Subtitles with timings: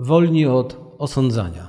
[0.00, 1.68] wolni od osądzania.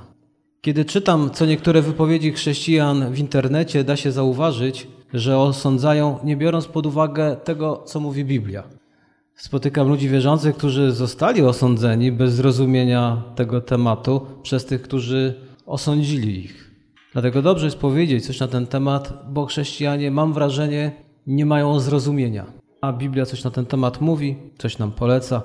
[0.60, 6.66] Kiedy czytam co niektóre wypowiedzi chrześcijan w internecie, da się zauważyć, że osądzają, nie biorąc
[6.66, 8.62] pod uwagę tego, co mówi Biblia.
[9.34, 15.34] Spotykam ludzi wierzących, którzy zostali osądzeni bez zrozumienia tego tematu przez tych, którzy
[15.66, 16.70] osądzili ich.
[17.12, 20.92] Dlatego dobrze jest powiedzieć coś na ten temat, bo chrześcijanie, mam wrażenie,
[21.26, 22.46] nie mają zrozumienia.
[22.80, 25.42] A Biblia coś na ten temat mówi, coś nam poleca.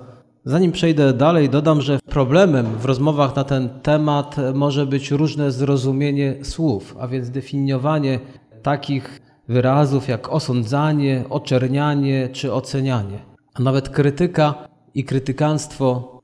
[0.48, 6.36] Zanim przejdę dalej, dodam, że problemem w rozmowach na ten temat może być różne zrozumienie
[6.44, 8.20] słów, a więc definiowanie
[8.64, 13.20] takich wyrazów jak osądzanie, oczernianie czy ocenianie,
[13.54, 16.20] a nawet krytyka i krytykanstwo.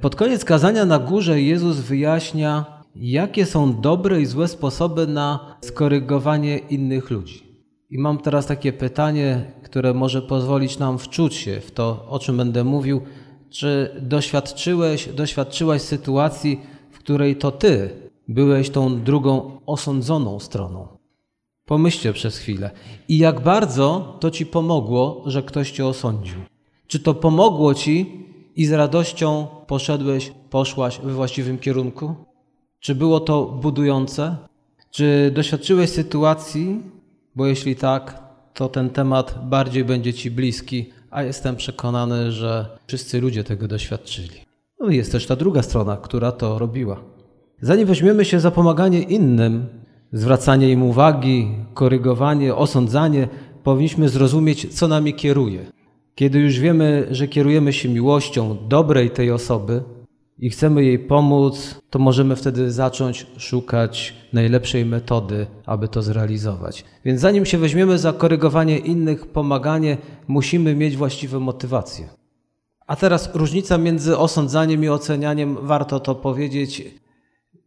[0.00, 6.58] Pod koniec kazania na górze Jezus wyjaśnia, jakie są dobre i złe sposoby na skorygowanie
[6.58, 7.52] innych ludzi.
[7.90, 12.36] I mam teraz takie pytanie, które może pozwolić nam wczuć się w to, o czym
[12.36, 13.00] będę mówił.
[13.52, 17.90] Czy doświadczyłeś, doświadczyłaś sytuacji, w której to ty
[18.28, 20.88] byłeś tą drugą osądzoną stroną?
[21.64, 22.70] Pomyślcie przez chwilę.
[23.08, 26.38] I jak bardzo to ci pomogło, że ktoś cię osądził?
[26.86, 32.14] Czy to pomogło ci i z radością poszedłeś, poszłaś we właściwym kierunku?
[32.80, 34.36] Czy było to budujące?
[34.90, 36.82] Czy doświadczyłeś sytuacji,
[37.36, 38.22] bo jeśli tak,
[38.54, 44.40] to ten temat bardziej będzie Ci bliski, a jestem przekonany, że wszyscy ludzie tego doświadczyli.
[44.80, 47.00] No i jest też ta druga strona, która to robiła.
[47.60, 49.66] Zanim weźmiemy się za pomaganie innym,
[50.12, 53.28] zwracanie im uwagi, korygowanie, osądzanie,
[53.62, 55.60] powinniśmy zrozumieć, co nami kieruje.
[56.14, 59.82] Kiedy już wiemy, że kierujemy się miłością dobrej tej osoby,
[60.42, 66.84] i chcemy jej pomóc, to możemy wtedy zacząć szukać najlepszej metody, aby to zrealizować.
[67.04, 69.96] Więc zanim się weźmiemy za korygowanie innych, pomaganie,
[70.28, 72.08] musimy mieć właściwe motywacje.
[72.86, 76.84] A teraz różnica między osądzaniem i ocenianiem, warto to powiedzieć.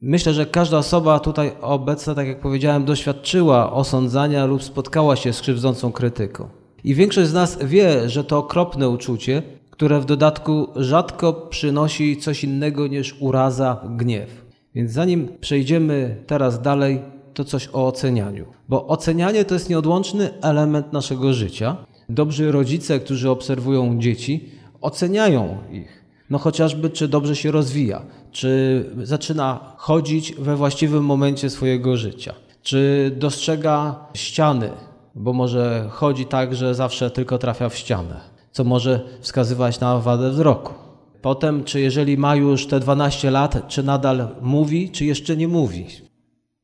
[0.01, 5.41] Myślę, że każda osoba tutaj obecna, tak jak powiedziałem, doświadczyła osądzania lub spotkała się z
[5.41, 6.49] krzywdzącą krytyką.
[6.83, 9.43] I większość z nas wie, że to okropne uczucie,
[9.75, 14.45] które w dodatku rzadko przynosi coś innego niż uraza, gniew.
[14.75, 17.01] Więc zanim przejdziemy teraz dalej,
[17.33, 18.45] to coś o ocenianiu.
[18.69, 21.77] Bo ocenianie to jest nieodłączny element naszego życia.
[22.09, 24.49] Dobrzy rodzice, którzy obserwują dzieci,
[24.81, 26.05] oceniają ich.
[26.29, 33.11] No chociażby, czy dobrze się rozwija, czy zaczyna chodzić we właściwym momencie swojego życia, czy
[33.17, 34.69] dostrzega ściany,
[35.15, 40.29] bo może chodzi tak, że zawsze tylko trafia w ścianę co może wskazywać na wadę
[40.29, 40.73] wzroku.
[41.21, 45.85] Potem, czy jeżeli ma już te 12 lat, czy nadal mówi, czy jeszcze nie mówi.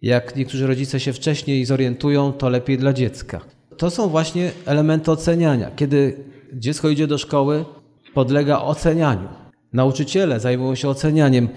[0.01, 3.41] Jak niektórzy rodzice się wcześniej zorientują, to lepiej dla dziecka.
[3.77, 5.71] To są właśnie elementy oceniania.
[5.75, 7.65] Kiedy dziecko idzie do szkoły,
[8.13, 9.29] podlega ocenianiu.
[9.73, 11.49] Nauczyciele zajmują się ocenianiem.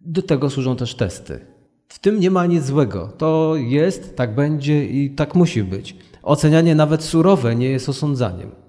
[0.00, 1.40] Do tego służą też testy.
[1.88, 3.12] W tym nie ma nic złego.
[3.18, 5.96] To jest, tak będzie i tak musi być.
[6.22, 8.67] Ocenianie nawet surowe nie jest osądzaniem.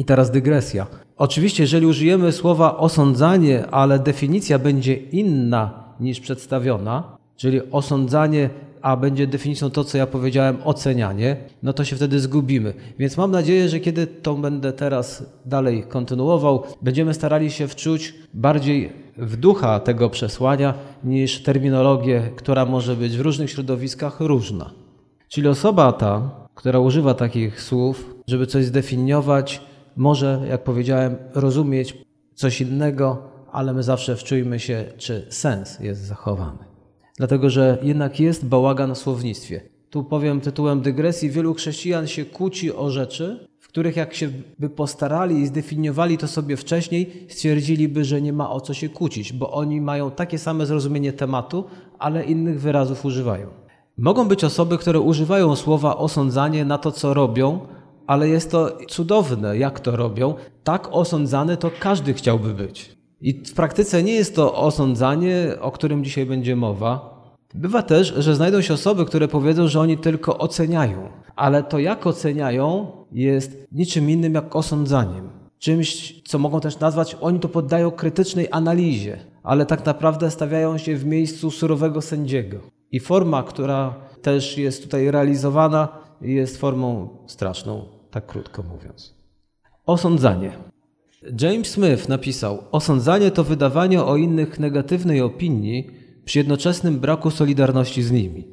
[0.00, 0.86] I teraz dygresja.
[1.16, 8.50] Oczywiście, jeżeli użyjemy słowa osądzanie, ale definicja będzie inna niż przedstawiona, czyli osądzanie,
[8.82, 12.74] a będzie definicją to, co ja powiedziałem, ocenianie, no to się wtedy zgubimy.
[12.98, 18.92] Więc mam nadzieję, że kiedy to będę teraz dalej kontynuował, będziemy starali się wczuć bardziej
[19.16, 20.74] w ducha tego przesłania
[21.04, 24.70] niż terminologię, która może być w różnych środowiskach różna.
[25.28, 31.96] Czyli osoba ta, która używa takich słów, żeby coś zdefiniować, może, jak powiedziałem, rozumieć
[32.34, 36.58] coś innego, ale my zawsze wczujmy się, czy sens jest zachowany.
[37.16, 39.60] Dlatego, że jednak jest bałagan w słownictwie.
[39.90, 44.28] Tu powiem tytułem dygresji, wielu chrześcijan się kłóci o rzeczy, w których jak się
[44.58, 49.32] by postarali i zdefiniowali to sobie wcześniej, stwierdziliby, że nie ma o co się kłócić,
[49.32, 51.64] bo oni mają takie same zrozumienie tematu,
[51.98, 53.46] ale innych wyrazów używają.
[53.98, 57.60] Mogą być osoby, które używają słowa osądzanie na to, co robią,
[58.10, 60.34] ale jest to cudowne, jak to robią.
[60.64, 62.96] Tak osądzany to każdy chciałby być.
[63.20, 67.20] I w praktyce nie jest to osądzanie, o którym dzisiaj będzie mowa.
[67.54, 72.06] Bywa też, że znajdą się osoby, które powiedzą, że oni tylko oceniają, ale to jak
[72.06, 75.30] oceniają jest niczym innym jak osądzaniem.
[75.58, 80.96] Czymś, co mogą też nazwać, oni to poddają krytycznej analizie, ale tak naprawdę stawiają się
[80.96, 82.58] w miejscu surowego sędziego.
[82.92, 85.88] I forma, która też jest tutaj realizowana,
[86.20, 89.14] jest formą straszną tak krótko mówiąc.
[89.86, 90.52] Osądzanie.
[91.40, 95.90] James Smith napisał: Osądzanie to wydawanie o innych negatywnej opinii
[96.24, 98.44] przy jednoczesnym braku solidarności z nimi.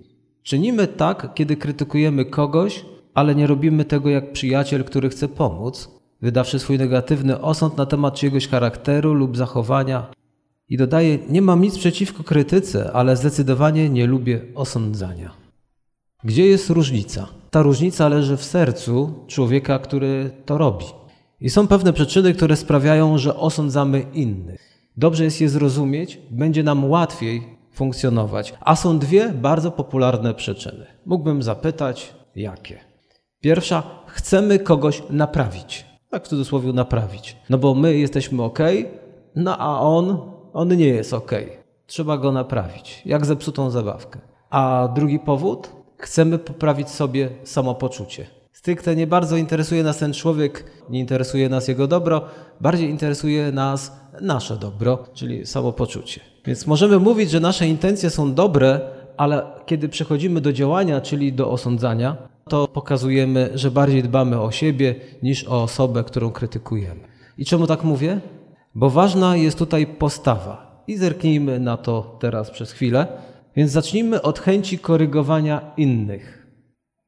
[0.44, 5.90] Czynimy tak, kiedy krytykujemy kogoś, ale nie robimy tego jak przyjaciel, który chce pomóc,
[6.22, 10.12] wydawszy swój negatywny osąd na temat czyjegoś charakteru lub zachowania.
[10.70, 15.47] I dodaje: Nie mam nic przeciwko krytyce, ale zdecydowanie nie lubię osądzania.
[16.24, 17.28] Gdzie jest różnica?
[17.52, 20.86] Ta różnica leży w sercu człowieka, który to robi.
[21.42, 24.90] I są pewne przyczyny, które sprawiają, że osądzamy innych.
[24.98, 28.54] Dobrze jest je zrozumieć, będzie nam łatwiej funkcjonować.
[28.60, 30.86] A są dwie bardzo popularne przyczyny.
[31.06, 32.80] Mógłbym zapytać, jakie?
[33.42, 35.86] Pierwsza, chcemy kogoś naprawić.
[36.10, 37.38] Tak w cudzysłowie naprawić.
[37.50, 38.60] No bo my jesteśmy ok,
[39.36, 40.18] no a on,
[40.54, 41.32] on nie jest ok.
[41.86, 44.20] Trzeba go naprawić, jak zepsutą zabawkę.
[44.50, 48.28] A drugi powód, chcemy poprawić sobie samopoczucie.
[48.52, 52.22] Stricte nie bardzo interesuje nas ten człowiek, nie interesuje nas jego dobro,
[52.62, 53.92] bardziej interesuje nas
[54.22, 56.22] nasze dobro, czyli samopoczucie.
[56.46, 58.82] Więc możemy mówić, że nasze intencje są dobre,
[59.18, 62.18] ale kiedy przechodzimy do działania, czyli do osądzania,
[62.50, 67.02] to pokazujemy, że bardziej dbamy o siebie niż o osobę, którą krytykujemy.
[67.38, 68.20] I czemu tak mówię?
[68.76, 70.84] Bo ważna jest tutaj postawa.
[70.88, 73.08] I zerknijmy na to teraz przez chwilę.
[73.58, 76.48] Więc zacznijmy od chęci korygowania innych.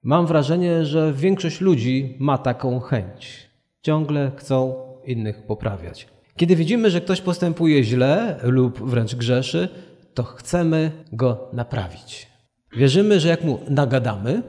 [0.04, 3.50] Mam wrażenie, że większość ludzi ma taką chęć.
[3.82, 4.76] Ciągle chcą
[5.06, 6.08] innych poprawiać.
[6.36, 9.70] Kiedy widzimy, że ktoś postępuje źle lub wręcz grzeszy,
[10.14, 12.28] to chcemy go naprawić.
[12.78, 14.44] Wierzymy, że jak mu nagadamy,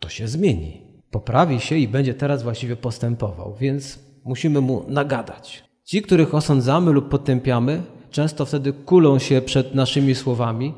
[0.00, 0.82] to się zmieni.
[1.10, 5.64] Poprawi się i będzie teraz właściwie postępował, więc musimy mu nagadać.
[5.84, 10.74] Ci, których osądzamy lub potępiamy, często wtedy kulą się przed naszymi słowami,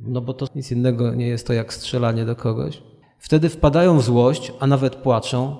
[0.00, 2.82] no bo to nic innego nie jest to jak strzelanie do kogoś.
[3.18, 5.56] Wtedy wpadają w złość, a nawet płaczą.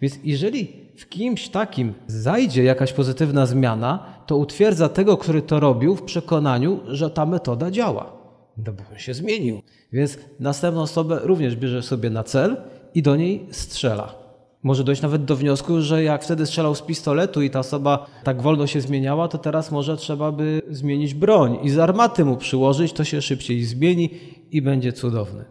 [0.00, 5.96] Więc jeżeli w kimś takim zajdzie jakaś pozytywna zmiana, to utwierdza tego, który to robił,
[5.96, 8.12] w przekonaniu, że ta metoda działa.
[8.56, 9.62] No bo on się zmienił.
[9.92, 12.56] Więc następną osobę również bierze sobie na cel
[12.94, 14.23] i do niej strzela.
[14.64, 18.42] Może dojść nawet do wniosku, że jak wtedy strzelał z pistoletu i ta osoba tak
[18.42, 22.92] wolno się zmieniała, to teraz może trzeba by zmienić broń i z armaty mu przyłożyć,
[22.92, 24.10] to się szybciej zmieni
[24.50, 25.44] i będzie cudowny.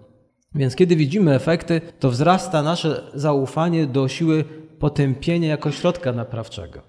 [0.55, 4.43] Więc kiedy widzimy efekty, to wzrasta nasze zaufanie do siły
[4.79, 6.81] potępienia jako środka naprawczego,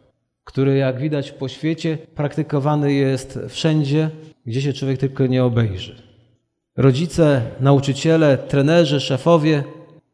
[0.45, 4.11] który jak widać po świecie praktykowany jest wszędzie,
[4.47, 6.03] gdzie się człowiek tylko nie obejrzy.
[6.77, 9.65] Rodzice, nauczyciele, trenerzy, szefowie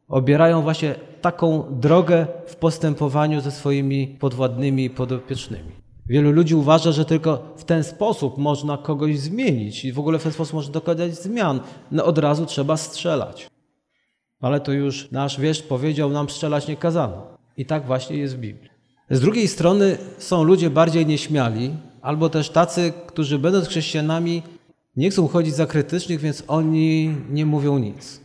[0.07, 5.71] obierają właśnie taką drogę w postępowaniu ze swoimi podwładnymi i podopiecznymi.
[6.07, 10.23] Wielu ludzi uważa, że tylko w ten sposób można kogoś zmienić i w ogóle w
[10.23, 11.59] ten sposób można dokonać zmian.
[11.91, 13.49] No od razu trzeba strzelać.
[14.41, 17.37] Ale to już nasz wieszcz powiedział nam strzelać nie kazano.
[17.57, 18.69] I tak właśnie jest w Biblii.
[19.09, 21.71] Z drugiej strony są ludzie bardziej nieśmiali,
[22.01, 24.43] albo też tacy, którzy będąc chrześcijanami
[24.95, 28.20] nie chcą chodzić za krytycznych, więc oni nie mówią nic.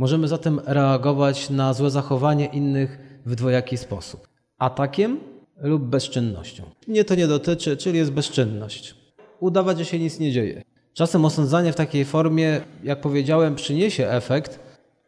[0.00, 4.28] Możemy zatem reagować na złe zachowanie innych w dwojaki sposób.
[4.58, 5.20] Atakiem
[5.56, 6.62] lub bezczynnością.
[6.88, 8.94] Mnie to nie dotyczy, czyli jest bezczynność.
[9.40, 10.62] Udawać, że się nic nie dzieje.
[10.94, 14.60] Czasem osądzanie w takiej formie, jak powiedziałem, przyniesie efekt,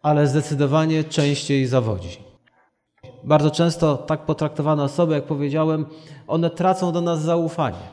[0.02, 2.18] ale zdecydowanie częściej zawodzi.
[3.24, 5.86] Bardzo często tak potraktowane osoby, jak powiedziałem,
[6.26, 7.86] one tracą do nas zaufanie,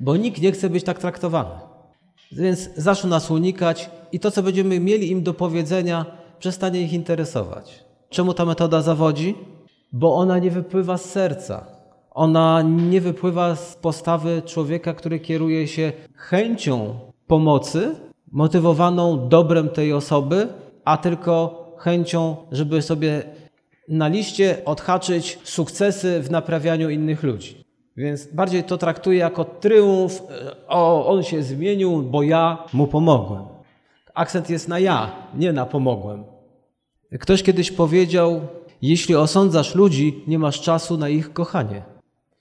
[0.00, 1.54] bo nikt nie chce być tak traktowany.
[2.32, 7.84] Więc zaczną nas unikać i to, co będziemy mieli im do powiedzenia, przestanie ich interesować.
[8.10, 9.34] Czemu ta metoda zawodzi?
[9.92, 11.66] Bo ona nie wypływa z serca.
[12.10, 16.94] Ona nie wypływa z postawy człowieka, który kieruje się chęcią
[17.26, 17.94] pomocy,
[18.32, 20.48] motywowaną dobrem tej osoby,
[20.84, 21.34] a tylko
[21.78, 23.22] chęcią, żeby sobie
[23.88, 27.64] na liście odhaczyć sukcesy w naprawianiu innych ludzi.
[27.96, 30.22] Więc bardziej to traktuję jako triumf,
[30.68, 33.51] o, on się zmienił, bo ja mu pomogłem.
[34.14, 36.24] Akcent jest na ja, nie na pomogłem.
[37.20, 38.40] Ktoś kiedyś powiedział:
[38.82, 41.82] Jeśli osądzasz ludzi, nie masz czasu na ich kochanie.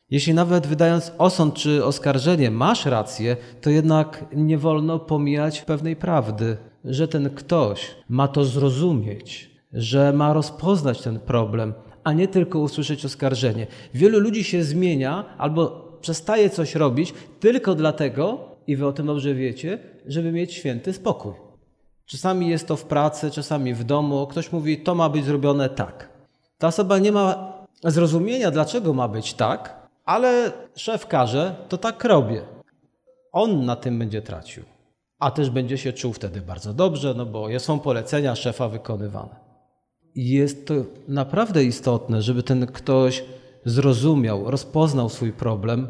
[0.10, 6.58] Jeśli nawet wydając osąd czy oskarżenie masz rację, to jednak nie wolno pomijać pewnej prawdy,
[6.86, 11.74] że ten ktoś ma to zrozumieć, że ma rozpoznać ten problem,
[12.04, 13.68] a nie tylko usłyszeć oskarżenie.
[13.94, 19.34] Wielu ludzi się zmienia albo przestaje coś robić tylko dlatego, i wy o tym dobrze
[19.34, 21.51] wiecie, żeby mieć święty spokój.
[22.12, 24.28] Czasami jest to w pracy, czasami w domu.
[24.28, 26.10] Ktoś mówi, to ma być zrobione tak.
[26.58, 27.54] Ta osoba nie ma
[27.84, 32.42] zrozumienia, dlaczego ma być tak, ale szef każe, to tak robię.
[33.32, 34.64] On na tym będzie tracił,
[35.20, 39.36] a też będzie się czuł wtedy bardzo dobrze, no bo są polecenia szefa wykonywane.
[40.16, 40.74] Jest to
[41.08, 43.24] naprawdę istotne, żeby ten ktoś
[43.66, 45.88] zrozumiał, rozpoznał swój problem,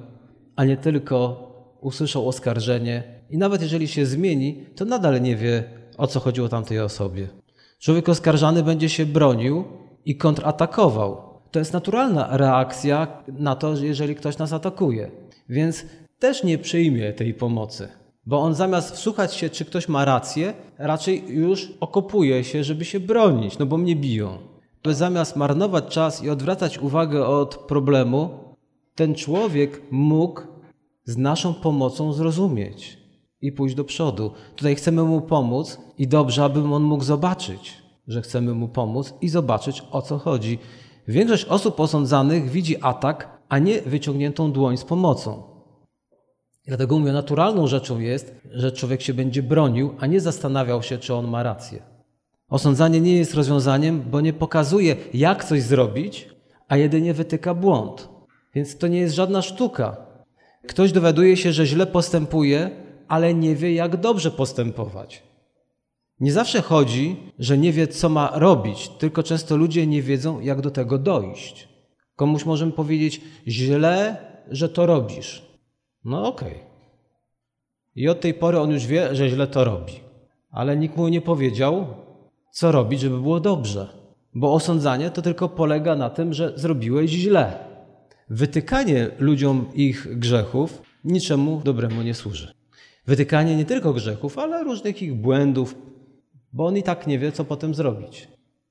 [0.55, 1.47] a nie tylko
[1.79, 6.79] usłyszał oskarżenie i nawet jeżeli się zmieni, to nadal nie wie, o co chodziło tamtej
[6.79, 7.27] osobie.
[7.79, 9.63] Człowiek oskarżany będzie się bronił
[10.05, 11.21] i kontratakował.
[11.51, 15.11] To jest naturalna reakcja na to, jeżeli ktoś nas atakuje.
[15.49, 15.85] Więc
[16.19, 17.87] też nie przyjmie tej pomocy.
[18.25, 22.99] Bo on zamiast wsłuchać się, czy ktoś ma rację, raczej już okopuje się, żeby się
[22.99, 24.37] bronić, no bo mnie biją.
[24.83, 28.29] By zamiast marnować czas i odwracać uwagę od problemu,
[28.95, 30.41] ten człowiek mógł
[31.05, 33.00] z naszą pomocą zrozumieć
[33.41, 34.31] i pójść do przodu.
[34.55, 39.29] Tutaj chcemy mu pomóc i dobrze, aby on mógł zobaczyć, że chcemy mu pomóc i
[39.29, 40.59] zobaczyć o co chodzi.
[41.07, 45.43] Większość osób osądzanych widzi atak, a nie wyciągniętą dłoń z pomocą.
[46.67, 51.13] Dlatego mówię, naturalną rzeczą jest, że człowiek się będzie bronił, a nie zastanawiał się, czy
[51.13, 51.83] on ma rację.
[52.49, 56.29] Osądzanie nie jest rozwiązaniem, bo nie pokazuje, jak coś zrobić,
[56.67, 58.09] a jedynie wytyka błąd.
[58.55, 59.97] Więc to nie jest żadna sztuka.
[60.67, 62.69] Ktoś dowiaduje się, że źle postępuje,
[63.11, 65.23] ale nie wie, jak dobrze postępować.
[66.19, 70.61] Nie zawsze chodzi, że nie wie, co ma robić, tylko często ludzie nie wiedzą, jak
[70.61, 71.67] do tego dojść.
[72.15, 74.17] Komuś możemy powiedzieć źle,
[74.49, 75.45] że to robisz.
[76.05, 76.51] No okej.
[76.51, 76.65] Okay.
[77.95, 79.93] I od tej pory on już wie, że źle to robi.
[80.51, 81.87] Ale nikt mu nie powiedział,
[82.51, 83.87] co robić, żeby było dobrze.
[84.33, 87.53] Bo osądzanie to tylko polega na tym, że zrobiłeś źle.
[88.29, 92.60] Wytykanie ludziom ich grzechów niczemu dobremu nie służy.
[93.11, 95.75] Wytykanie nie tylko grzechów, ale różnych ich błędów,
[96.53, 98.27] bo on i tak nie wie, co potem zrobić.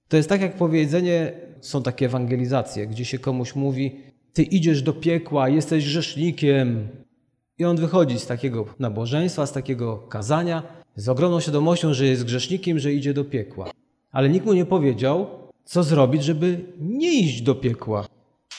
[0.09, 3.97] To jest tak jak powiedzenie, są takie ewangelizacje, gdzie się komuś mówi:
[4.33, 6.89] Ty idziesz do piekła, jesteś grzesznikiem.
[7.59, 10.63] I on wychodzi z takiego nabożeństwa, z takiego kazania,
[10.97, 13.71] z ogromną świadomością, że jest grzesznikiem, że idzie do piekła.
[14.13, 15.27] Ale nikt mu nie powiedział,
[15.65, 18.07] co zrobić, żeby nie iść do piekła.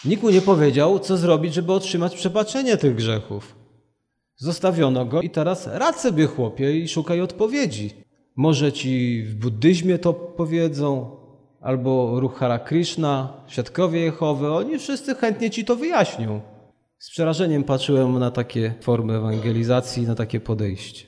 [0.05, 3.60] Nikt mu nie powiedział, co zrobić, żeby otrzymać przebaczenie tych grzechów.
[4.41, 7.93] Zostawiono go i teraz rad sobie chłopie i szukaj odpowiedzi.
[8.35, 11.17] Może ci w buddyzmie to powiedzą,
[11.59, 16.41] albo ruch Hara Krishna, świadkowie Jehowy, oni wszyscy chętnie ci to wyjaśnią.
[16.99, 21.05] Z przerażeniem patrzyłem na takie formy ewangelizacji, na takie podejście.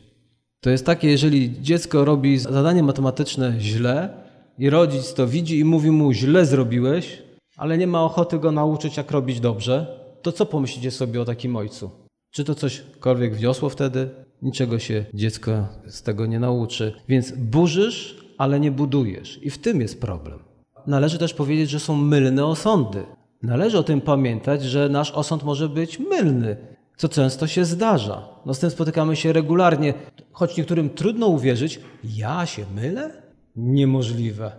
[0.62, 4.10] To jest takie, jeżeli dziecko robi zadanie matematyczne źle
[4.58, 7.22] i rodzic to widzi i mówi mu źle zrobiłeś,
[7.58, 11.56] ale nie ma ochoty go nauczyć jak robić dobrze, to co pomyślicie sobie o takim
[11.56, 12.03] ojcu?
[12.34, 14.10] Czy to cośkolwiek wniosło wtedy?
[14.42, 16.94] Niczego się dziecko z tego nie nauczy.
[17.08, 19.40] Więc burzysz, ale nie budujesz.
[19.42, 20.40] I w tym jest problem.
[20.88, 23.04] Należy też powiedzieć, że są mylne osądy.
[23.44, 26.58] Należy o tym pamiętać, że nasz osąd może być mylny,
[26.98, 28.28] co często się zdarza.
[28.46, 29.94] No z tym spotykamy się regularnie,
[30.32, 33.22] choć niektórym trudno uwierzyć, ja się mylę?
[33.56, 34.52] Niemożliwe.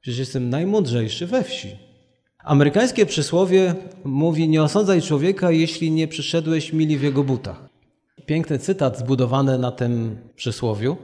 [0.00, 1.87] Przecież jestem najmądrzejszy we wsi.
[2.48, 3.74] Amerykańskie przysłowie
[4.04, 7.68] mówi: Nie osądzaj człowieka, jeśli nie przyszedłeś mili w jego butach.
[8.26, 10.96] Piękny cytat zbudowany na tym przysłowiu.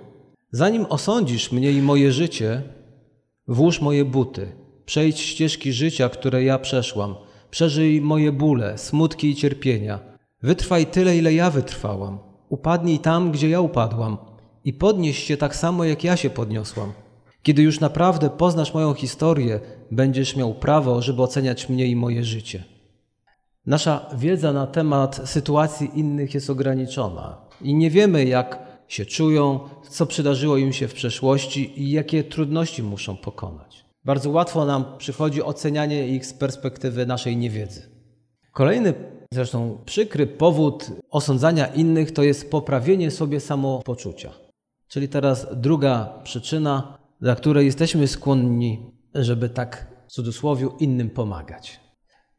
[0.50, 2.62] Zanim osądzisz mnie i moje życie,
[3.48, 4.52] włóż moje buty,
[4.86, 7.14] przejdź ścieżki życia, które ja przeszłam,
[7.50, 10.00] przeżyj moje bóle, smutki i cierpienia.
[10.42, 12.18] Wytrwaj tyle, ile ja wytrwałam.
[12.48, 14.16] Upadnij tam, gdzie ja upadłam
[14.64, 16.92] i podnieś się tak samo, jak ja się podniosłam.
[17.44, 19.60] Kiedy już naprawdę poznasz moją historię,
[19.90, 22.64] będziesz miał prawo, żeby oceniać mnie i moje życie.
[23.66, 28.58] Nasza wiedza na temat sytuacji innych jest ograniczona i nie wiemy, jak
[28.88, 29.60] się czują,
[29.90, 33.84] co przydarzyło im się w przeszłości i jakie trudności muszą pokonać.
[34.04, 37.82] Bardzo łatwo nam przychodzi ocenianie ich z perspektywy naszej niewiedzy.
[38.52, 38.94] Kolejny,
[39.32, 44.32] zresztą przykry powód osądzania innych to jest poprawienie sobie samopoczucia.
[44.88, 51.80] Czyli teraz druga przyczyna dla której jesteśmy skłonni, żeby tak w cudzysłowie innym pomagać.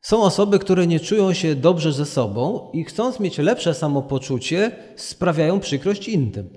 [0.01, 5.59] Są osoby, które nie czują się dobrze ze sobą i chcąc mieć lepsze samopoczucie, sprawiają
[5.59, 6.49] przykrość innym.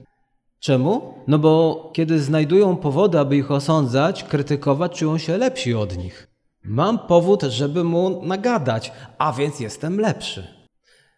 [0.61, 1.15] Czemu?
[1.27, 6.29] No bo kiedy znajdują powody, aby ich osądzać, krytykować, czują się lepsi od nich.
[6.65, 10.47] Mam powód, żeby mu nagadać, a więc jestem lepszy.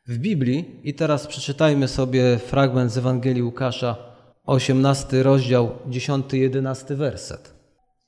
[0.07, 4.10] W Biblii, i teraz przeczytajmy sobie fragment z Ewangelii Łukasza,
[4.51, 7.55] 18 rozdział, 10-11 werset.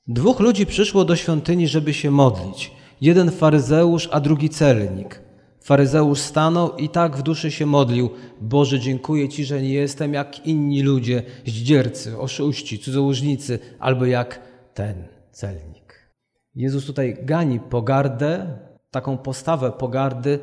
[0.07, 2.71] Dwóch ludzi przyszło do świątyni, żeby się modlić.
[3.01, 5.21] Jeden faryzeusz, a drugi celnik.
[5.61, 8.09] Faryzeusz stanął i tak w duszy się modlił.
[8.41, 14.39] Boże, dziękuję Ci, że nie jestem jak inni ludzie, zdziercy, oszuści, cudzołożnicy, albo jak
[14.73, 16.11] ten celnik.
[16.55, 18.59] Jezus tutaj gani pogardę,
[18.91, 20.39] taką postawę pogardy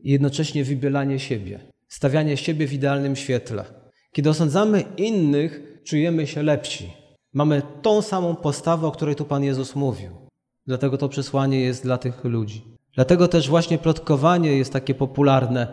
[0.00, 3.79] i jednocześnie wybielanie siebie, stawianie siebie w idealnym świetle.
[4.12, 6.92] Kiedy osądzamy innych, czujemy się lepsi.
[7.32, 10.10] Mamy tą samą postawę, o której tu Pan Jezus mówił.
[10.66, 12.64] Dlatego to przesłanie jest dla tych ludzi.
[12.94, 15.66] Dlatego też właśnie plotkowanie jest takie popularne,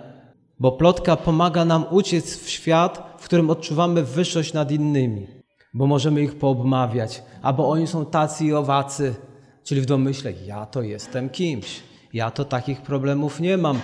[0.59, 5.27] bo plotka pomaga nam uciec w świat, w którym odczuwamy wyższość nad innymi,
[5.73, 9.15] bo możemy ich poobmawiać, albo oni są tacy i owacy,
[9.63, 13.79] czyli w domyśle ja to jestem kimś, ja to takich problemów nie mam.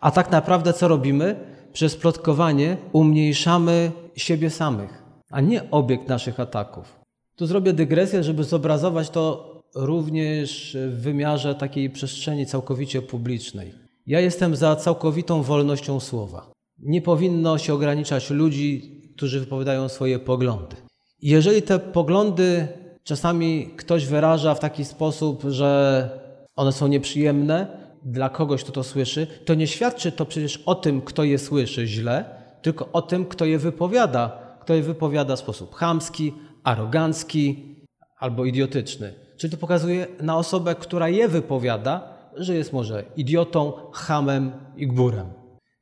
[0.00, 1.36] A tak naprawdę co robimy?
[1.72, 7.00] Przez plotkowanie umniejszamy siebie samych, a nie obiekt naszych ataków.
[7.36, 13.74] Tu zrobię dygresję, żeby zobrazować to również w wymiarze takiej przestrzeni całkowicie publicznej.
[14.06, 16.50] Ja jestem za całkowitą wolnością słowa.
[16.78, 20.76] Nie powinno się ograniczać ludzi, którzy wypowiadają swoje poglądy.
[21.22, 22.68] Jeżeli te poglądy
[23.04, 26.10] czasami ktoś wyraża w taki sposób, że
[26.56, 31.00] one są nieprzyjemne dla kogoś, kto to słyszy, to nie świadczy to przecież o tym,
[31.00, 32.24] kto je słyszy źle,
[32.62, 37.76] tylko o tym, kto je wypowiada, kto je wypowiada w sposób chamski, arogancki
[38.18, 39.14] albo idiotyczny.
[39.36, 45.26] Czyli to pokazuje na osobę, która je wypowiada, że jest może idiotą, hamem i gburem.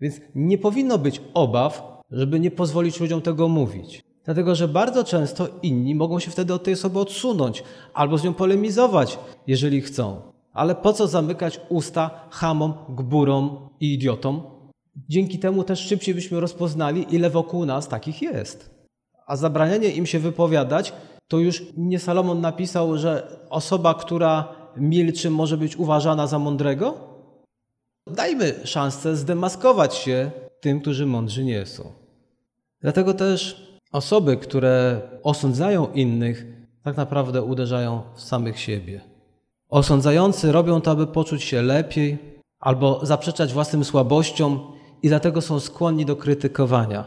[0.00, 4.02] Więc nie powinno być obaw, żeby nie pozwolić ludziom tego mówić.
[4.24, 7.62] Dlatego, że bardzo często inni mogą się wtedy od tej osoby odsunąć
[7.94, 10.35] albo z nią polemizować, jeżeli chcą.
[10.56, 14.42] Ale po co zamykać usta hamom, gburom i idiotom?
[15.08, 18.70] Dzięki temu też szybciej byśmy rozpoznali, ile wokół nas takich jest.
[19.26, 20.92] A zabranianie im się wypowiadać,
[21.28, 26.94] to już nie Salomon napisał, że osoba, która milczy, może być uważana za mądrego?
[28.06, 31.92] Dajmy szansę zdemaskować się tym, którzy mądrzy nie są.
[32.80, 36.46] Dlatego też osoby, które osądzają innych,
[36.82, 39.15] tak naprawdę uderzają w samych siebie.
[39.68, 42.18] Osądzający robią to, aby poczuć się lepiej
[42.60, 47.04] albo zaprzeczać własnym słabościom i dlatego są skłonni do krytykowania.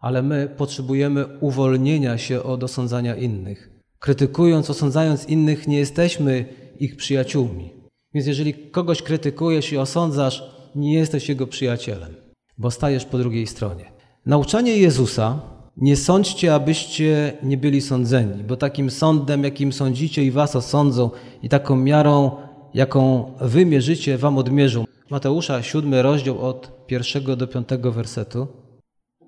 [0.00, 3.70] Ale my potrzebujemy uwolnienia się od osądzania innych.
[3.98, 6.44] Krytykując, osądzając innych, nie jesteśmy
[6.80, 7.72] ich przyjaciółmi.
[8.14, 10.42] Więc jeżeli kogoś krytykujesz i osądzasz,
[10.74, 12.14] nie jesteś jego przyjacielem,
[12.58, 13.92] bo stajesz po drugiej stronie.
[14.26, 15.40] Nauczanie Jezusa
[15.80, 21.10] nie sądźcie, abyście nie byli sądzeni, bo takim sądem, jakim sądzicie i was osądzą
[21.42, 22.30] i taką miarą,
[22.74, 24.84] jaką wy mierzycie, wam odmierzą.
[25.10, 28.46] Mateusza, siódmy rozdział od pierwszego do piątego wersetu.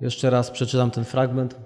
[0.00, 1.56] Jeszcze raz przeczytam ten fragment.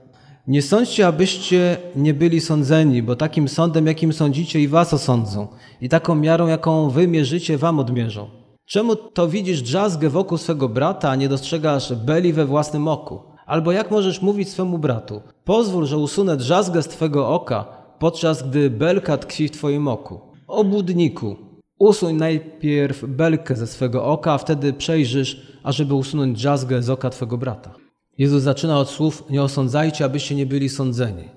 [0.46, 5.48] Nie sądźcie, abyście nie byli sądzeni, bo takim sądem, jakim sądzicie i was osądzą
[5.80, 8.30] i taką miarą, jaką wy mierzycie, wam odmierzą.
[8.66, 13.33] Czemu to widzisz drzazgę wokół swego brata, a nie dostrzegasz beli we własnym oku?
[13.46, 17.64] Albo jak możesz mówić swemu bratu, pozwól, że usunę drzazgę z twego oka,
[17.98, 20.20] podczas gdy belka tkwi w twoim oku.
[20.46, 21.36] Obudniku,
[21.78, 27.38] usuń najpierw belkę ze swego oka, a wtedy przejrzysz, ażeby usunąć drzazgę z oka twego
[27.38, 27.74] brata.
[28.18, 31.28] Jezus zaczyna od słów: Nie osądzajcie, abyście nie byli sądzeni.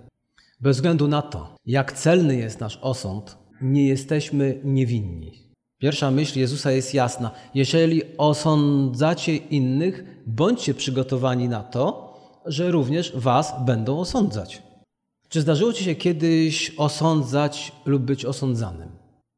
[0.62, 5.47] Bez względu na to, jak celny jest nasz osąd, nie jesteśmy niewinni.
[5.80, 7.32] Pierwsza myśl Jezusa jest jasna.
[7.54, 12.14] Jeżeli osądzacie innych, bądźcie przygotowani na to,
[12.46, 14.64] że również was będą osądzać.
[15.30, 18.90] Czy zdarzyło ci się kiedyś osądzać lub być osądzanym?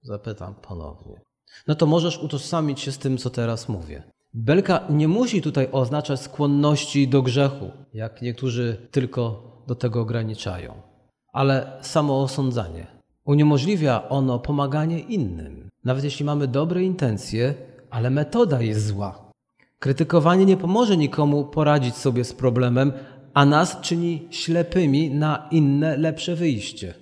[0.02, 1.22] Zapytam ponownie.
[1.68, 4.04] No to możesz utożsamić się z tym, co teraz mówię.
[4.34, 10.82] Belka nie musi tutaj oznaczać skłonności do grzechu, jak niektórzy tylko do tego ograniczają,
[11.34, 12.99] ale samo osądzanie.
[13.30, 17.54] Uniemożliwia ono pomaganie innym, nawet jeśli mamy dobre intencje,
[17.90, 19.32] ale metoda jest zła.
[19.80, 22.94] Krytykowanie nie pomoże nikomu poradzić sobie z problemem,
[23.34, 26.94] a nas czyni ślepymi na inne, lepsze wyjście.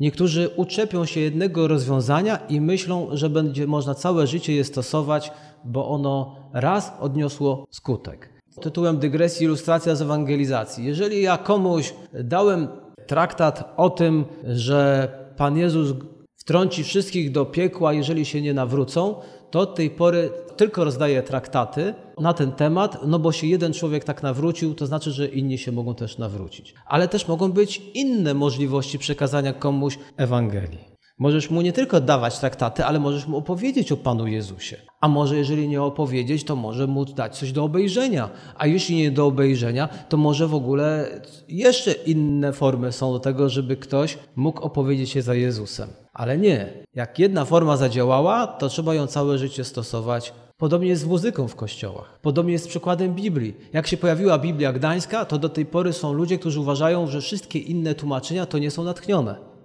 [0.00, 5.32] Niektórzy uczepią się jednego rozwiązania i myślą, że będzie można całe życie je stosować,
[5.64, 8.32] bo ono raz odniosło skutek.
[8.60, 10.84] Tytułem dygresji ilustracja z ewangelizacji.
[10.84, 11.94] Jeżeli ja komuś
[12.24, 12.68] dałem
[13.06, 15.94] traktat o tym, że Pan Jezus
[16.36, 19.14] wtrąci wszystkich do piekła, jeżeli się nie nawrócą,
[19.50, 24.04] to od tej pory tylko rozdaję traktaty na ten temat, no bo się jeden człowiek
[24.04, 26.74] tak nawrócił, to znaczy, że inni się mogą też nawrócić.
[26.86, 30.95] Ale też mogą być inne możliwości przekazania komuś Ewangelii.
[31.18, 34.76] Możesz mu nie tylko dawać traktaty, ale możesz mu opowiedzieć o Panu Jezusie.
[35.00, 38.30] A może jeżeli nie opowiedzieć, to może mu dać coś do obejrzenia.
[38.56, 41.08] A jeśli nie do obejrzenia, to może w ogóle
[41.48, 45.88] jeszcze inne formy są do tego, żeby ktoś mógł opowiedzieć się za Jezusem.
[46.12, 46.72] Ale nie.
[46.94, 50.32] Jak jedna forma zadziałała, to trzeba ją całe życie stosować.
[50.56, 52.18] Podobnie jest z muzyką w kościołach.
[52.22, 53.54] Podobnie jest z przykładem Biblii.
[53.72, 57.58] Jak się pojawiła Biblia Gdańska, to do tej pory są ludzie, którzy uważają, że wszystkie
[57.58, 59.55] inne tłumaczenia to nie są natchnione.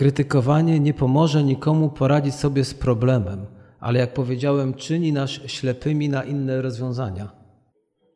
[0.00, 3.46] Krytykowanie nie pomoże nikomu poradzić sobie z problemem,
[3.80, 7.32] ale jak powiedziałem, czyni nas ślepymi na inne rozwiązania.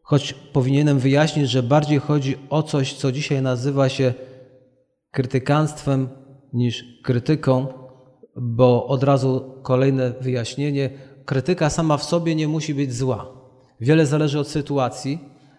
[0.03, 4.15] Choć powinienem wyjaśnić, że bardziej chodzi o coś, co dzisiaj nazywa się
[5.11, 6.09] krytykanstwem
[6.53, 7.67] niż krytyką,
[8.37, 10.91] bo od razu kolejne wyjaśnienie.
[11.25, 13.27] Krytyka sama w sobie nie musi być zła.
[13.81, 15.19] Wiele zależy od sytuacji.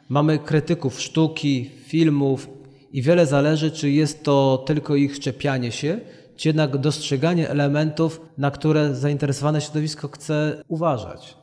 [0.10, 2.50] Mamy krytyków sztuki, filmów,
[2.92, 6.00] i wiele zależy, czy jest to tylko ich szczepianie się,
[6.36, 11.38] czy jednak dostrzeganie elementów, na które zainteresowane środowisko chce uważać.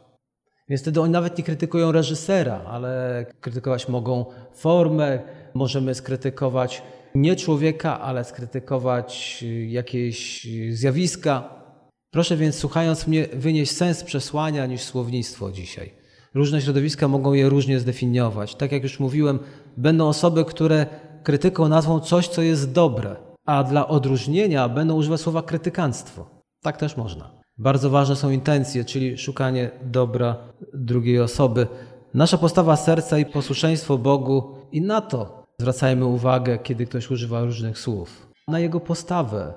[0.69, 4.25] Więc wtedy oni nawet nie krytykują reżysera, ale krytykować mogą
[4.55, 5.19] formę,
[5.55, 6.83] możemy skrytykować
[7.15, 11.63] nie człowieka, ale skrytykować jakieś zjawiska.
[12.11, 15.93] Proszę więc, słuchając mnie, wynieść sens przesłania niż słownictwo dzisiaj.
[16.35, 18.55] Różne środowiska mogą je różnie zdefiniować.
[18.55, 19.39] Tak jak już mówiłem,
[19.77, 20.87] będą osoby, które
[21.23, 26.27] krytyką nazwą coś, co jest dobre, a dla odróżnienia będą używać słowa krytykanstwo.
[26.63, 27.31] Tak też można.
[27.59, 30.37] Bardzo ważne są intencje, czyli szukanie dobra
[30.75, 31.67] drugiej osoby.
[32.15, 37.79] Nasza postawa serca i posłuszeństwo Bogu i na to zwracajmy uwagę, kiedy ktoś używa różnych
[37.79, 38.27] słów.
[38.49, 39.53] Na jego postawę.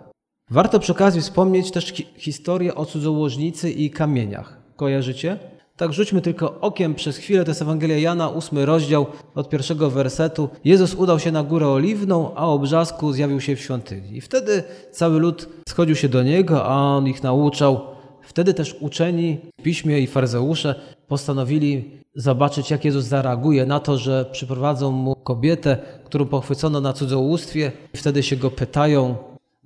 [0.49, 4.61] Warto przy okazji wspomnieć też hi historię o cudzołożnicy i kamieniach.
[4.75, 5.39] Kojarzycie?
[5.77, 10.49] Tak rzućmy tylko okiem przez chwilę, to jest Ewangelia Jana, ósmy rozdział od pierwszego wersetu.
[10.65, 14.17] Jezus udał się na górę oliwną, a o brzasku zjawił się w świątyni.
[14.17, 17.81] I wtedy cały lud schodził się do niego, a on ich nauczał.
[18.21, 20.75] Wtedy też uczeni w piśmie i faryzeusze
[21.07, 27.71] postanowili zobaczyć, jak Jezus zareaguje na to, że przyprowadzą mu kobietę, którą pochwycono na cudzołóstwie.
[27.95, 29.15] Wtedy się go pytają,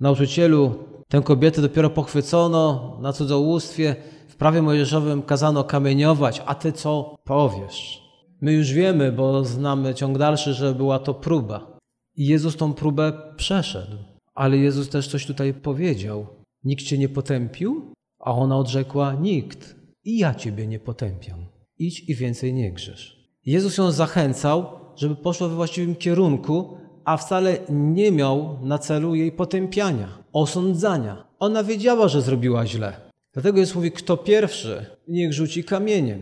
[0.00, 0.74] nauczycielu,
[1.10, 3.96] tę kobietę dopiero pochwycono na cudzołóstwie,
[4.40, 8.02] prawie mojżeszowym kazano kamieniować, a ty co powiesz?
[8.40, 11.78] My już wiemy, bo znamy ciąg dalszy, że była to próba.
[12.16, 13.96] I Jezus tą próbę przeszedł.
[14.34, 16.26] Ale Jezus też coś tutaj powiedział.
[16.64, 17.92] Nikt cię nie potępił?
[18.18, 19.76] A ona odrzekła: Nikt.
[20.04, 21.46] I ja ciebie nie potępiam.
[21.78, 23.30] Idź i więcej nie grzesz.
[23.46, 29.32] Jezus ją zachęcał, żeby poszła we właściwym kierunku, a wcale nie miał na celu jej
[29.32, 31.24] potępiania, osądzania.
[31.38, 32.92] Ona wiedziała, że zrobiła źle.
[33.32, 36.20] Dlatego jest mówi, kto pierwszy, niech rzuci kamieniem.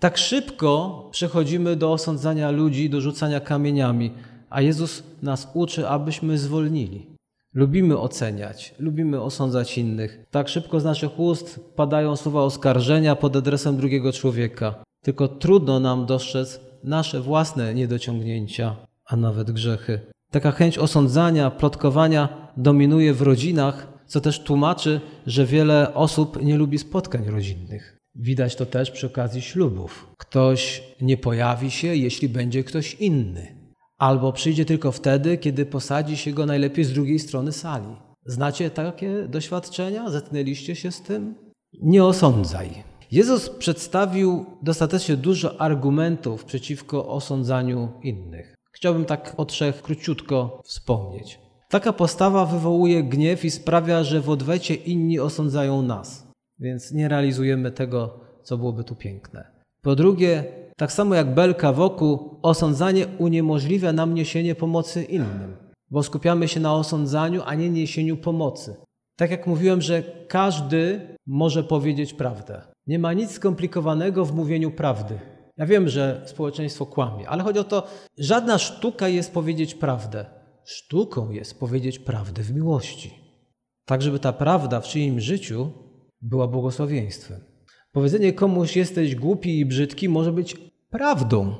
[0.00, 4.12] Tak szybko przechodzimy do osądzania ludzi, do rzucania kamieniami,
[4.50, 7.06] a Jezus nas uczy, abyśmy zwolnili.
[7.54, 10.24] Lubimy oceniać, lubimy osądzać innych.
[10.30, 14.74] Tak szybko z naszych ust padają słowa oskarżenia pod adresem drugiego człowieka.
[15.02, 20.00] Tylko trudno nam dostrzec nasze własne niedociągnięcia, a nawet grzechy.
[20.30, 26.78] Taka chęć osądzania, plotkowania dominuje w rodzinach, co też tłumaczy, że wiele osób nie lubi
[26.78, 27.98] spotkań rodzinnych.
[28.14, 30.08] Widać to też przy okazji ślubów.
[30.18, 36.32] Ktoś nie pojawi się, jeśli będzie ktoś inny, albo przyjdzie tylko wtedy, kiedy posadzi się
[36.32, 37.96] go najlepiej z drugiej strony sali.
[38.26, 40.10] Znacie takie doświadczenia?
[40.10, 41.34] Zetknęliście się z tym?
[41.82, 42.70] Nie osądzaj.
[43.10, 48.57] Jezus przedstawił dostatecznie dużo argumentów przeciwko osądzaniu innych.
[48.72, 51.40] Chciałbym tak o trzech króciutko wspomnieć.
[51.68, 56.28] Taka postawa wywołuje gniew i sprawia, że w odwecie inni osądzają nas,
[56.58, 59.44] więc nie realizujemy tego, co byłoby tu piękne.
[59.82, 60.44] Po drugie,
[60.76, 65.56] tak samo jak belka wokół, osądzanie uniemożliwia nam niesienie pomocy innym,
[65.90, 68.76] bo skupiamy się na osądzaniu, a nie niesieniu pomocy.
[69.16, 72.62] Tak jak mówiłem, że każdy może powiedzieć prawdę.
[72.86, 75.18] Nie ma nic skomplikowanego w mówieniu prawdy.
[75.58, 77.86] Ja wiem, że społeczeństwo kłamie, ale chodzi o to,
[78.18, 80.26] żadna sztuka jest powiedzieć prawdę.
[80.64, 83.14] Sztuką jest powiedzieć prawdę w miłości,
[83.84, 85.72] tak żeby ta prawda w czyimś życiu
[86.22, 87.40] była błogosławieństwem.
[87.92, 90.56] Powiedzenie komuś jesteś głupi i brzydki może być
[90.90, 91.54] prawdą,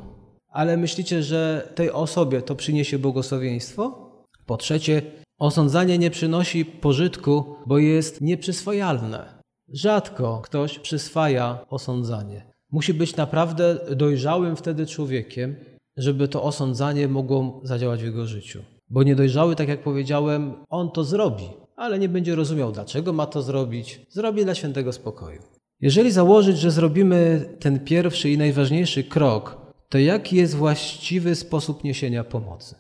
[0.49, 4.09] ale myślicie, że tej osobie to przyniesie błogosławieństwo?
[4.47, 5.03] Po trzecie,
[5.39, 9.43] osądzanie nie przynosi pożytku, bo jest nieprzyswajalne.
[9.69, 12.48] Rzadko ktoś przyswaja osądzanie.
[12.73, 15.57] Musi być naprawdę dojrzałym wtedy człowiekiem,
[15.97, 18.63] żeby to osądzanie mogło zadziałać w jego życiu.
[18.91, 23.43] Bo niedojrzały, tak jak powiedziałem, on to zrobi, ale nie będzie rozumiał, dlaczego ma to
[23.43, 24.01] zrobić.
[24.11, 25.43] Zrobi dla świętego spokoju.
[25.81, 29.57] Jeżeli założyć, że zrobimy ten pierwszy i najważniejszy krok,
[29.89, 32.75] to jaki jest właściwy sposób niesienia pomocy?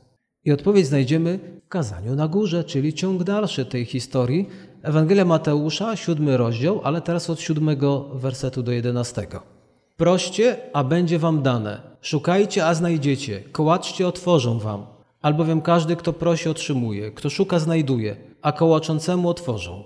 [0.44, 4.48] I odpowiedź znajdziemy w kazaniu na górze, czyli ciąg dalszy tej historii.
[4.82, 9.57] Ewangelia Mateusza, siódmy rozdział, ale teraz od siódmego wersetu do jedenastego.
[9.98, 11.80] Proście, a będzie wam dane.
[12.00, 13.42] Szukajcie, a znajdziecie.
[13.52, 14.86] Kołaczcie, otworzą wam.
[15.22, 19.84] Albowiem każdy, kto prosi, otrzymuje, kto szuka, znajduje, a kołaczącemu otworzą.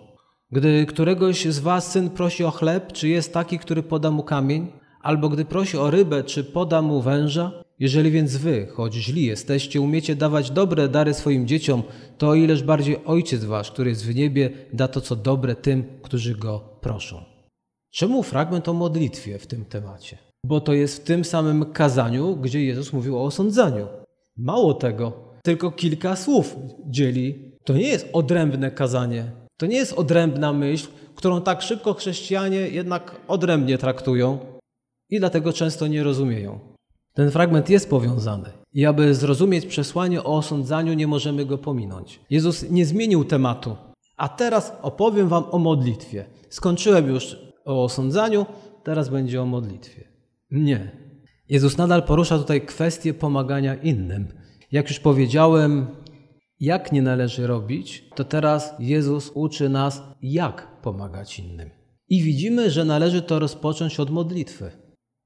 [0.51, 4.72] Gdy któregoś z was syn prosi o chleb, czy jest taki, który poda mu kamień?
[5.03, 7.53] Albo gdy prosi o rybę, czy poda mu węża?
[7.79, 11.83] Jeżeli więc wy, choć źli jesteście, umiecie dawać dobre dary swoim dzieciom,
[12.18, 15.85] to o ileż bardziej Ojciec wasz, który jest w niebie, da to co dobre tym,
[16.03, 17.32] którzy go proszą.
[17.92, 20.18] Czemu fragment o modlitwie w tym temacie?
[20.46, 23.87] Bo to jest w tym samym kazaniu, gdzie Jezus mówił o osądzaniu.
[24.37, 27.52] Mało tego, tylko kilka słów dzieli.
[27.64, 29.33] To nie jest odrębne kazanie.
[29.57, 34.38] To nie jest odrębna myśl, którą tak szybko chrześcijanie jednak odrębnie traktują
[35.11, 36.59] i dlatego często nie rozumieją.
[37.14, 42.20] Ten fragment jest powiązany i aby zrozumieć przesłanie o osądzaniu, nie możemy go pominąć.
[42.31, 43.76] Jezus nie zmienił tematu.
[44.16, 46.24] A teraz opowiem Wam o modlitwie.
[46.48, 48.46] Skończyłem już o osądzaniu,
[48.83, 50.05] teraz będzie o modlitwie.
[50.51, 50.90] Nie.
[51.48, 54.29] Jezus nadal porusza tutaj kwestię pomagania innym.
[54.72, 55.87] Jak już powiedziałem,
[56.61, 61.70] jak nie należy robić, to teraz Jezus uczy nas, jak pomagać innym.
[62.09, 64.70] I widzimy, że należy to rozpocząć od modlitwy.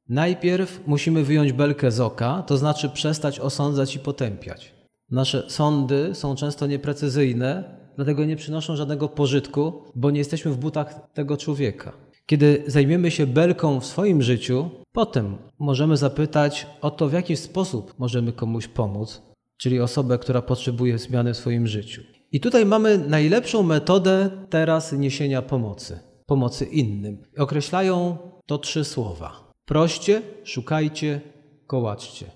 [0.08, 4.74] Najpierw musimy wyjąć belkę z oka, to znaczy przestać osądzać i potępiać.
[5.10, 11.12] Nasze sądy są często nieprecyzyjne, dlatego nie przynoszą żadnego pożytku, bo nie jesteśmy w butach
[11.14, 11.92] tego człowieka.
[12.26, 17.94] Kiedy zajmiemy się belką w swoim życiu, potem możemy zapytać o to, w jaki sposób
[17.98, 19.22] możemy komuś pomóc,
[19.56, 22.02] czyli osobę, która potrzebuje zmiany w swoim życiu.
[22.32, 27.22] I tutaj mamy najlepszą metodę teraz niesienia pomocy, pomocy innym.
[27.38, 31.20] Określają to trzy słowa: proście, szukajcie,
[31.66, 32.26] kołaczcie.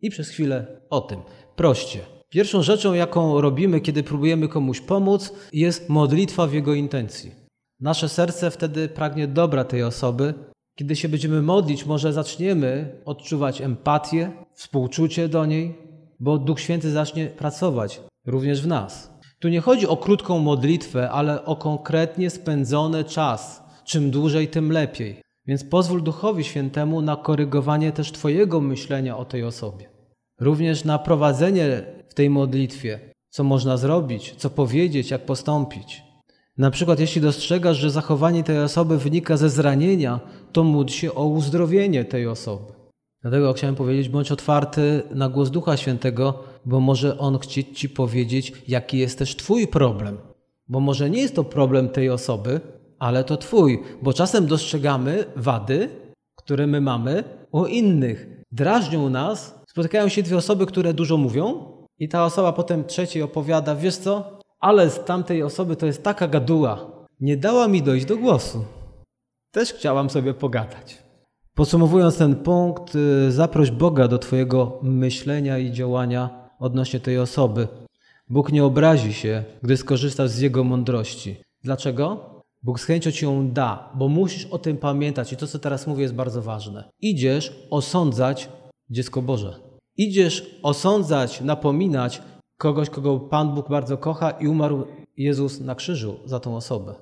[0.00, 1.20] I przez chwilę o tym.
[1.56, 1.98] Proście.
[2.28, 7.41] Pierwszą rzeczą, jaką robimy, kiedy próbujemy komuś pomóc, jest modlitwa w jego intencji.
[7.82, 10.34] Nasze serce wtedy pragnie dobra tej osoby.
[10.78, 15.78] Kiedy się będziemy modlić, może zaczniemy odczuwać empatię, współczucie do niej,
[16.20, 19.12] bo Duch Święty zacznie pracować również w nas.
[19.40, 23.62] Tu nie chodzi o krótką modlitwę, ale o konkretnie spędzony czas.
[23.84, 25.22] Czym dłużej, tym lepiej.
[25.46, 29.90] Więc pozwól Duchowi Świętemu na korygowanie też Twojego myślenia o tej osobie.
[30.40, 36.11] Również na prowadzenie w tej modlitwie, co można zrobić, co powiedzieć, jak postąpić.
[36.62, 40.20] Na przykład, jeśli dostrzegasz, że zachowanie tej osoby wynika ze zranienia,
[40.52, 42.72] to módl się o uzdrowienie tej osoby.
[43.22, 48.52] Dlatego chciałem powiedzieć, bądź otwarty na głos Ducha Świętego, bo może On chcieć Ci powiedzieć,
[48.68, 50.18] jaki jest też Twój problem.
[50.68, 52.60] Bo może nie jest to problem tej osoby,
[52.98, 55.88] ale to Twój, bo czasem dostrzegamy wady,
[56.36, 58.44] które my mamy u innych.
[58.52, 61.64] Drażnią nas, spotykają się dwie osoby, które dużo mówią,
[61.98, 66.28] i ta osoba potem trzeciej opowiada: Wiesz co, ale z tamtej osoby to jest taka
[66.28, 68.64] gaduła, nie dała mi dojść do głosu.
[69.50, 71.02] Też chciałam sobie pogadać.
[71.54, 77.68] Podsumowując ten punkt, y, zaproś Boga do Twojego myślenia i działania odnośnie tej osoby.
[78.28, 81.36] Bóg nie obrazi się, gdy skorzystasz z Jego mądrości.
[81.64, 82.32] Dlaczego?
[82.62, 85.86] Bóg z chęcią Ci ją da, bo musisz o tym pamiętać i to, co teraz
[85.86, 86.90] mówię, jest bardzo ważne.
[87.00, 88.48] Idziesz osądzać
[88.90, 89.54] dziecko Boże.
[89.96, 92.22] Idziesz osądzać, napominać
[92.62, 96.94] kogoś, kogo Pan Bóg bardzo kocha i umarł Jezus na krzyżu za tą osobę.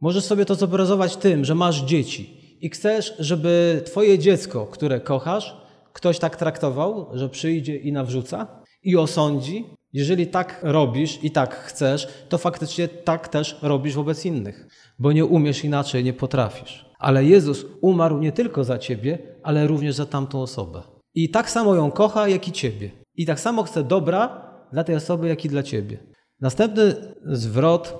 [0.00, 5.56] Możesz sobie to zobrazować tym, że masz dzieci i chcesz, żeby Twoje dziecko, które kochasz,
[5.92, 9.64] ktoś tak traktował, że przyjdzie i nawrzuca i osądzi.
[9.92, 15.24] Jeżeli tak robisz i tak chcesz, to faktycznie tak też robisz wobec innych, bo nie
[15.24, 16.86] umiesz inaczej, nie potrafisz.
[16.98, 20.82] Ale Jezus umarł nie tylko za Ciebie, ale również za tamtą osobę.
[21.14, 22.90] I tak samo ją kocha, jak i Ciebie.
[23.16, 25.98] I tak samo chce dobra dla tej osoby, jak i dla Ciebie.
[26.40, 27.94] Następny zwrot,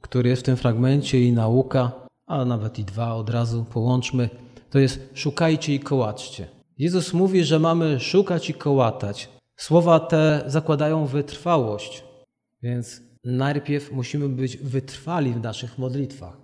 [0.00, 1.92] który jest w tym fragmencie i nauka,
[2.26, 4.28] a nawet i dwa od razu połączmy,
[4.70, 6.48] to jest szukajcie i kołaczcie.
[6.78, 9.28] Jezus mówi, że mamy szukać i kołatać.
[9.56, 12.04] Słowa te zakładają wytrwałość,
[12.62, 16.36] więc najpierw musimy być wytrwali w naszych modlitwach.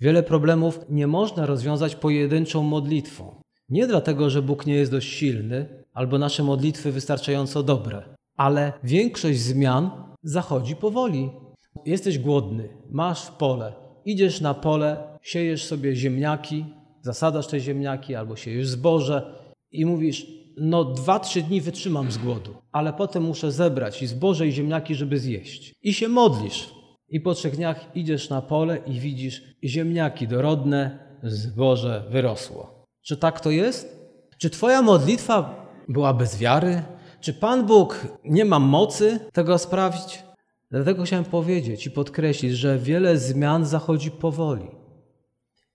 [0.00, 3.42] Wiele problemów nie można rozwiązać pojedynczą modlitwą.
[3.68, 8.02] Nie dlatego, że Bóg nie jest dość silny, albo nasze modlitwy wystarczająco dobre,
[8.40, 9.90] ale większość zmian
[10.22, 11.30] zachodzi powoli.
[11.86, 13.72] Jesteś głodny, masz pole,
[14.04, 16.64] idziesz na pole, siejesz sobie ziemniaki,
[17.02, 19.34] zasadasz te ziemniaki albo siejesz zboże
[19.72, 20.26] i mówisz,
[20.56, 24.94] no dwa, trzy dni wytrzymam z głodu, ale potem muszę zebrać i zboże i ziemniaki,
[24.94, 25.74] żeby zjeść.
[25.82, 26.70] I się modlisz.
[27.08, 32.86] I po trzech dniach idziesz na pole i widzisz ziemniaki dorodne, zboże wyrosło.
[33.02, 34.00] Czy tak to jest?
[34.38, 36.82] Czy Twoja modlitwa była bez wiary?
[37.20, 40.24] Czy Pan Bóg nie ma mocy tego sprawić?
[40.70, 44.66] Dlatego chciałem powiedzieć i podkreślić, że wiele zmian zachodzi powoli.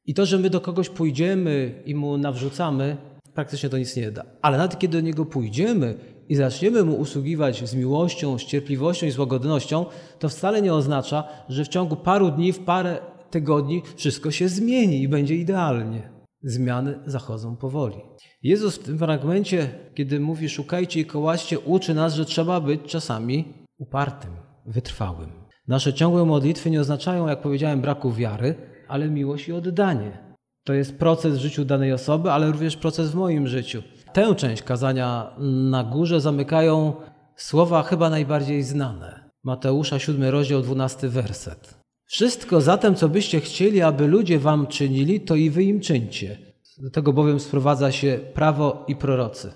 [0.06, 2.98] I to, że my do kogoś pójdziemy i mu nawrzucamy,
[3.34, 4.26] praktycznie to nic nie da.
[4.42, 5.98] Ale nawet kiedy do niego pójdziemy
[6.30, 9.86] i zaczniemy mu usługiwać z miłością, z cierpliwością i z łagodnością,
[10.20, 12.98] to wcale nie oznacza, że w ciągu paru dni, w parę
[13.30, 16.15] tygodni wszystko się zmieni i będzie idealnie.
[16.48, 17.96] Zmiany zachodzą powoli.
[18.44, 23.54] Jezus w tym fragmencie, kiedy mówi szukajcie i kołaście, uczy nas, że trzeba być czasami
[23.78, 24.32] upartym,
[24.66, 25.30] wytrwałym.
[25.68, 28.56] Nasze ciągłe modlitwy nie oznaczają, jak powiedziałem, braku wiary,
[28.88, 30.36] ale miłość i oddanie.
[30.64, 33.84] To jest proces w życiu danej osoby, ale również proces w moim życiu.
[34.14, 35.36] Tę część kazania
[35.70, 36.94] na górze zamykają
[37.36, 39.30] słowa chyba najbardziej znane.
[39.44, 41.85] Mateusza 7 rozdział 12 werset.
[42.06, 46.38] Wszystko zatem, co byście chcieli, aby ludzie wam czynili, to i wy im czyńcie.
[46.78, 49.52] Do tego bowiem sprowadza się prawo i prorocy.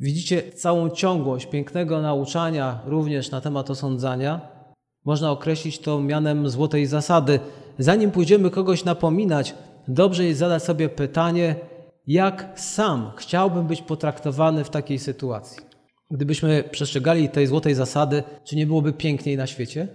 [0.00, 4.40] Widzicie całą ciągłość pięknego nauczania również na temat osądzania.
[5.04, 7.40] Można określić to mianem złotej zasady.
[7.78, 9.54] Zanim pójdziemy kogoś napominać,
[9.88, 11.56] dobrze jest zadać sobie pytanie,
[12.06, 15.62] jak sam chciałbym być potraktowany w takiej sytuacji.
[16.10, 19.88] Gdybyśmy przestrzegali tej złotej zasady, czy nie byłoby piękniej na świecie?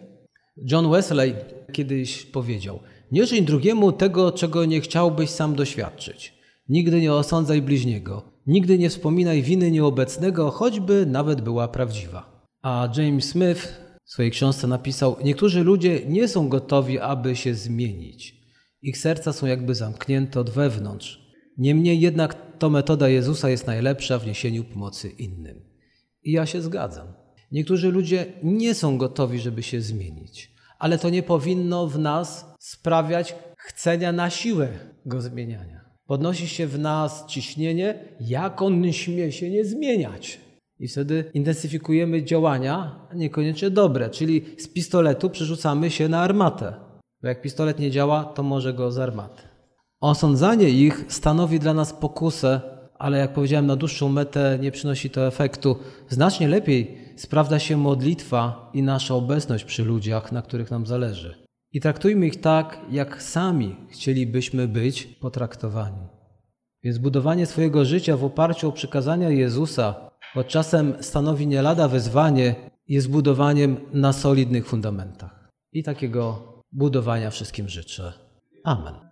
[0.65, 1.35] John Wesley
[1.71, 2.79] kiedyś powiedział:
[3.11, 6.33] Nie żyj drugiemu tego, czego nie chciałbyś sam doświadczyć.
[6.69, 8.21] Nigdy nie osądzaj bliźniego.
[8.47, 12.47] Nigdy nie wspominaj winy nieobecnego, choćby nawet była prawdziwa.
[12.61, 13.73] A James Smith
[14.05, 18.37] w swojej książce napisał: Niektórzy ludzie nie są gotowi, aby się zmienić.
[18.81, 21.27] Ich serca są jakby zamknięte od wewnątrz.
[21.57, 25.61] Niemniej jednak to metoda Jezusa jest najlepsza w niesieniu pomocy innym.
[26.23, 27.07] I ja się zgadzam.
[27.51, 33.35] Niektórzy ludzie nie są gotowi, żeby się zmienić, ale to nie powinno w nas sprawiać
[33.57, 34.67] chcenia na siłę
[35.05, 35.81] go zmieniania.
[36.05, 40.39] Podnosi się w nas ciśnienie, jak on śmie się nie zmieniać.
[40.79, 46.73] I wtedy intensyfikujemy działania, niekoniecznie dobre, czyli z pistoletu przerzucamy się na armatę.
[47.21, 49.41] Bo jak pistolet nie działa, to może go z armaty.
[49.99, 52.61] Osądzanie ich stanowi dla nas pokusę,
[52.99, 55.75] ale jak powiedziałem, na dłuższą metę nie przynosi to efektu.
[56.09, 61.47] Znacznie lepiej sprawdza się modlitwa i nasza obecność przy ludziach, na których nam zależy.
[61.73, 66.07] I traktujmy ich tak, jak sami chcielibyśmy być potraktowani.
[66.83, 72.55] Więc budowanie swojego życia w oparciu o przykazania Jezusa, choć czasem stanowi nie lada wyzwanie,
[72.87, 75.49] jest budowaniem na solidnych fundamentach.
[75.73, 78.13] I takiego budowania wszystkim życzę.
[78.63, 79.06] Amen.